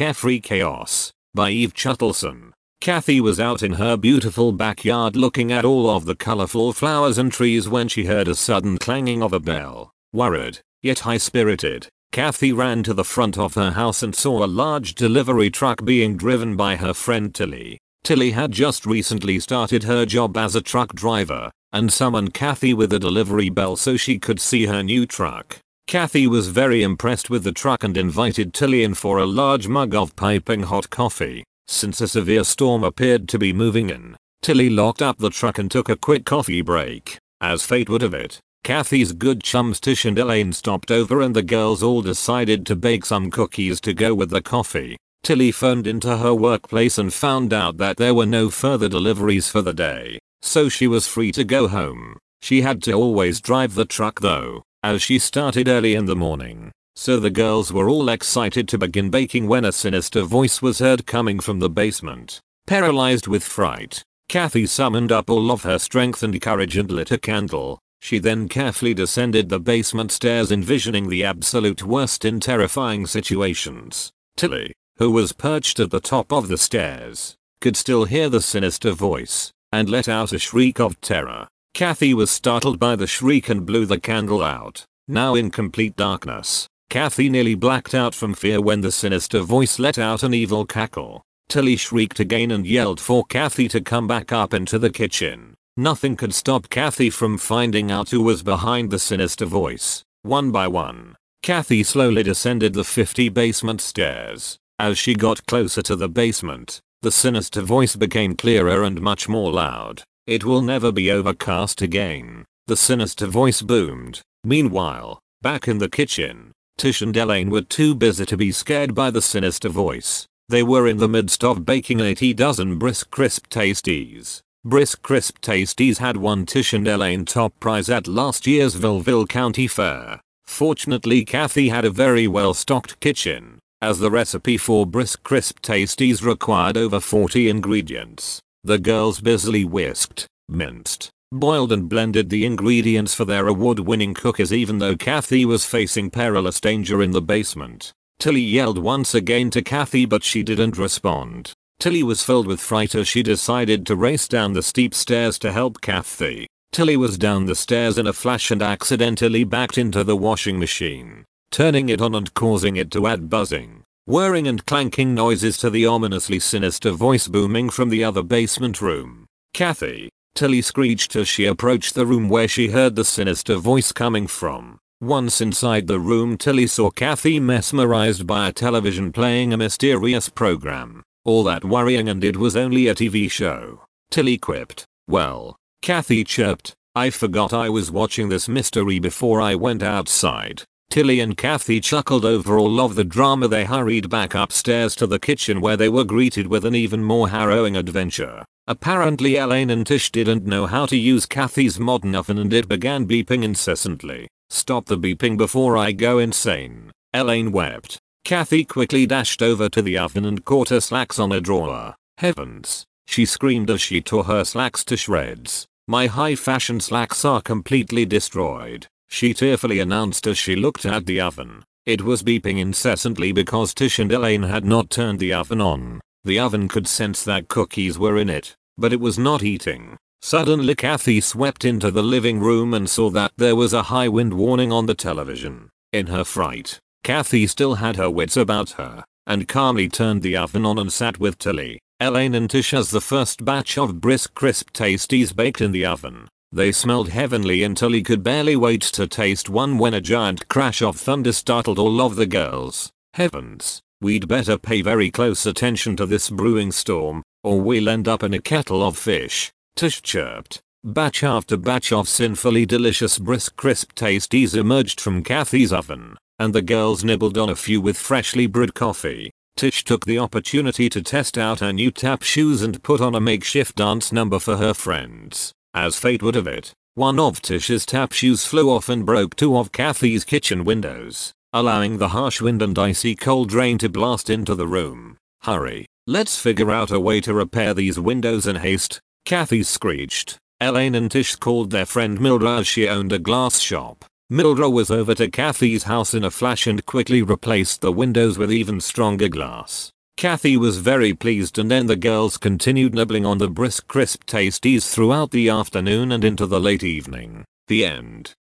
[0.00, 2.52] Carefree Chaos by Eve Chuttleson.
[2.80, 7.30] Kathy was out in her beautiful backyard looking at all of the colorful flowers and
[7.30, 9.90] trees when she heard a sudden clanging of a bell.
[10.14, 14.94] Worried, yet high-spirited, Kathy ran to the front of her house and saw a large
[14.94, 17.78] delivery truck being driven by her friend Tilly.
[18.02, 22.90] Tilly had just recently started her job as a truck driver and summoned Kathy with
[22.94, 25.58] a delivery bell so she could see her new truck.
[25.90, 29.92] Kathy was very impressed with the truck and invited Tilly in for a large mug
[29.92, 31.42] of piping hot coffee.
[31.66, 35.68] Since a severe storm appeared to be moving in, Tilly locked up the truck and
[35.68, 37.18] took a quick coffee break.
[37.40, 41.42] As fate would have it, Kathy's good chums Tish and Elaine stopped over and the
[41.42, 44.96] girls all decided to bake some cookies to go with the coffee.
[45.24, 49.60] Tilly phoned into her workplace and found out that there were no further deliveries for
[49.60, 52.16] the day, so she was free to go home.
[52.40, 56.72] She had to always drive the truck though, as she started early in the morning.
[56.96, 61.06] So the girls were all excited to begin baking when a sinister voice was heard
[61.06, 62.40] coming from the basement.
[62.66, 67.18] Paralyzed with fright, Kathy summoned up all of her strength and courage and lit a
[67.18, 67.78] candle.
[68.00, 74.10] She then carefully descended the basement stairs envisioning the absolute worst in terrifying situations.
[74.36, 78.92] Tilly, who was perched at the top of the stairs, could still hear the sinister
[78.92, 81.48] voice and let out a shriek of terror.
[81.74, 84.84] Kathy was startled by the shriek and blew the candle out.
[85.08, 89.98] Now in complete darkness, Kathy nearly blacked out from fear when the sinister voice let
[89.98, 91.22] out an evil cackle.
[91.48, 95.54] Tilly shrieked again and yelled for Kathy to come back up into the kitchen.
[95.76, 100.02] Nothing could stop Kathy from finding out who was behind the sinister voice.
[100.22, 104.58] One by one, Kathy slowly descended the 50 basement stairs.
[104.78, 109.50] As she got closer to the basement, the sinister voice became clearer and much more
[109.50, 110.02] loud.
[110.30, 112.44] It will never be overcast again.
[112.68, 114.20] The sinister voice boomed.
[114.44, 119.10] Meanwhile, back in the kitchen, Tish and Elaine were too busy to be scared by
[119.10, 120.26] the sinister voice.
[120.48, 124.38] They were in the midst of baking 80 dozen brisk crisp tasties.
[124.64, 129.66] Brisk crisp tasties had won Tish and Elaine top prize at last year's Villeville County
[129.66, 130.20] Fair.
[130.44, 136.22] Fortunately Kathy had a very well stocked kitchen, as the recipe for brisk crisp tasties
[136.24, 138.40] required over 40 ingredients.
[138.62, 144.78] The girls busily whisked, minced, boiled and blended the ingredients for their award-winning cookies even
[144.78, 147.92] though Kathy was facing perilous danger in the basement.
[148.18, 151.54] Tilly yelled once again to Kathy but she didn't respond.
[151.78, 155.52] Tilly was filled with fright as she decided to race down the steep stairs to
[155.52, 156.46] help Kathy.
[156.70, 161.24] Tilly was down the stairs in a flash and accidentally backed into the washing machine,
[161.50, 163.79] turning it on and causing it to add buzzing,
[164.10, 169.24] whirring and clanking noises to the ominously sinister voice booming from the other basement room.
[169.54, 174.26] Kathy, Tilly screeched as she approached the room where she heard the sinister voice coming
[174.26, 174.80] from.
[175.00, 181.04] Once inside the room Tilly saw Kathy mesmerized by a television playing a mysterious program.
[181.24, 183.84] All that worrying and it was only a TV show.
[184.10, 184.84] Tilly quipped.
[185.06, 186.74] Well, Kathy chirped.
[186.96, 190.64] I forgot I was watching this mystery before I went outside.
[190.90, 195.20] Tilly and Kathy chuckled over all of the drama they hurried back upstairs to the
[195.20, 198.44] kitchen where they were greeted with an even more harrowing adventure.
[198.66, 203.06] Apparently Elaine and Tish didn't know how to use Kathy's modern oven and it began
[203.06, 204.26] beeping incessantly.
[204.48, 206.90] Stop the beeping before I go insane.
[207.14, 207.98] Elaine wept.
[208.24, 211.94] Kathy quickly dashed over to the oven and caught her slacks on a drawer.
[212.18, 212.84] Heavens.
[213.06, 215.66] She screamed as she tore her slacks to shreds.
[215.86, 218.88] My high fashion slacks are completely destroyed.
[219.10, 221.64] She tearfully announced as she looked at the oven.
[221.84, 226.00] It was beeping incessantly because Tish and Elaine had not turned the oven on.
[226.24, 229.96] The oven could sense that cookies were in it, but it was not eating.
[230.22, 234.34] Suddenly Kathy swept into the living room and saw that there was a high wind
[234.34, 235.70] warning on the television.
[235.92, 240.66] In her fright, Kathy still had her wits about her, and calmly turned the oven
[240.66, 244.70] on and sat with Tilly, Elaine and Tish as the first batch of brisk crisp
[244.72, 246.28] tasties baked in the oven.
[246.52, 250.82] They smelled heavenly until he could barely wait to taste one when a giant crash
[250.82, 252.90] of thunder startled all of the girls.
[253.14, 258.24] Heavens, we'd better pay very close attention to this brewing storm, or we'll end up
[258.24, 259.52] in a kettle of fish.
[259.76, 260.60] Tish chirped.
[260.82, 266.62] Batch after batch of sinfully delicious brisk crisp tasties emerged from Kathy's oven, and the
[266.62, 269.30] girls nibbled on a few with freshly brewed coffee.
[269.56, 273.20] Tish took the opportunity to test out her new tap shoes and put on a
[273.20, 275.52] makeshift dance number for her friends.
[275.74, 279.56] As fate would have it, one of Tish's tap shoes flew off and broke two
[279.56, 284.56] of Kathy's kitchen windows, allowing the harsh wind and icy cold rain to blast into
[284.56, 285.16] the room.
[285.42, 290.38] Hurry, let's figure out a way to repair these windows in haste, Kathy screeched.
[290.60, 294.04] Elaine and Tish called their friend Mildred as she owned a glass shop.
[294.28, 298.52] Mildred was over to Kathy's house in a flash and quickly replaced the windows with
[298.52, 299.92] even stronger glass.
[300.20, 304.86] Kathy was very pleased and then the girls continued nibbling on the brisk crisp tasties
[304.86, 307.46] throughout the afternoon and into the late evening.
[307.68, 308.34] The end.